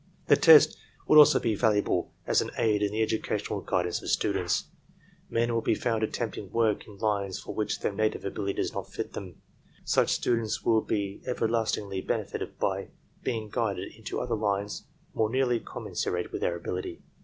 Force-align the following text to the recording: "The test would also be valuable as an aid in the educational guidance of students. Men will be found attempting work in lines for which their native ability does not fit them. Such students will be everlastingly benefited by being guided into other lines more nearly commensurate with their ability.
"The 0.29 0.35
test 0.35 0.75
would 1.07 1.19
also 1.19 1.39
be 1.39 1.53
valuable 1.53 2.11
as 2.25 2.41
an 2.41 2.49
aid 2.57 2.81
in 2.81 2.91
the 2.91 3.03
educational 3.03 3.61
guidance 3.61 4.01
of 4.01 4.09
students. 4.09 4.69
Men 5.29 5.53
will 5.53 5.61
be 5.61 5.75
found 5.75 6.01
attempting 6.01 6.49
work 6.49 6.87
in 6.87 6.97
lines 6.97 7.39
for 7.39 7.53
which 7.53 7.81
their 7.81 7.93
native 7.93 8.25
ability 8.25 8.53
does 8.53 8.73
not 8.73 8.91
fit 8.91 9.13
them. 9.13 9.43
Such 9.83 10.09
students 10.11 10.63
will 10.65 10.81
be 10.81 11.21
everlastingly 11.27 12.01
benefited 12.01 12.57
by 12.57 12.87
being 13.21 13.49
guided 13.51 13.93
into 13.93 14.19
other 14.19 14.33
lines 14.33 14.87
more 15.13 15.29
nearly 15.29 15.59
commensurate 15.59 16.31
with 16.31 16.41
their 16.41 16.55
ability. 16.55 17.03